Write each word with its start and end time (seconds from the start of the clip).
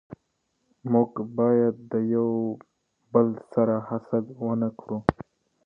موږ 0.91 1.11
بايد 1.35 1.79
يو 2.13 2.29
دبل 3.03 3.27
سره 3.53 3.75
حسد 3.89 4.25
و 4.43 4.47
نه 4.61 4.69
کړو 4.79 4.97